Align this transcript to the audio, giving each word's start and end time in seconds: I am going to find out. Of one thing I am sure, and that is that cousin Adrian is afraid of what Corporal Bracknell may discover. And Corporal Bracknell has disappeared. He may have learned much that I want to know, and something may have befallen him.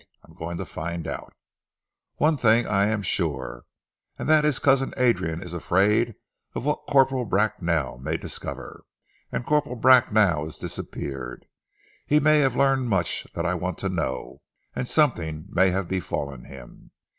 I 0.25 0.31
am 0.31 0.33
going 0.35 0.57
to 0.57 0.65
find 0.65 1.07
out. 1.07 1.27
Of 1.27 1.31
one 2.15 2.35
thing 2.35 2.65
I 2.65 2.87
am 2.87 3.03
sure, 3.03 3.65
and 4.17 4.27
that 4.27 4.45
is 4.45 4.55
that 4.55 4.61
cousin 4.63 4.95
Adrian 4.97 5.43
is 5.43 5.53
afraid 5.53 6.15
of 6.55 6.65
what 6.65 6.87
Corporal 6.89 7.23
Bracknell 7.25 7.99
may 7.99 8.17
discover. 8.17 8.83
And 9.31 9.45
Corporal 9.45 9.75
Bracknell 9.75 10.45
has 10.45 10.57
disappeared. 10.57 11.45
He 12.07 12.19
may 12.19 12.39
have 12.39 12.55
learned 12.55 12.89
much 12.89 13.27
that 13.35 13.45
I 13.45 13.53
want 13.53 13.77
to 13.77 13.89
know, 13.89 14.41
and 14.75 14.87
something 14.87 15.45
may 15.51 15.69
have 15.69 15.87
befallen 15.87 16.45
him. 16.45 16.89